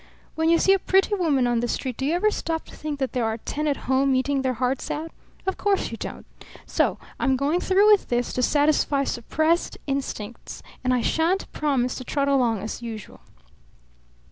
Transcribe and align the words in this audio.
When 0.33 0.49
you 0.49 0.57
see 0.57 0.73
a 0.73 0.79
pretty 0.79 1.13
woman 1.13 1.45
on 1.45 1.59
the 1.59 1.67
street 1.67 1.95
do 1.97 2.07
you 2.07 2.15
ever 2.15 2.31
stop 2.31 2.65
to 2.65 2.75
think 2.75 2.97
that 2.97 3.13
there 3.13 3.23
are 3.23 3.37
ten 3.37 3.67
at 3.67 3.85
home 3.85 4.15
eating 4.15 4.41
their 4.41 4.55
hearts 4.55 4.89
out? 4.89 5.11
Of 5.45 5.57
course 5.59 5.91
you 5.91 5.97
don't. 5.97 6.25
So 6.65 6.97
I'm 7.19 7.35
going 7.37 7.59
through 7.59 7.91
with 7.91 8.07
this, 8.09 8.33
to 8.33 8.41
satisfy 8.41 9.03
suppressed 9.03 9.77
instincts; 9.85 10.63
and 10.83 10.91
I 10.91 11.01
shan't 11.01 11.51
promise 11.51 11.93
to 11.97 12.03
trot 12.03 12.29
along 12.29 12.63
as 12.63 12.81
usual." 12.81 13.19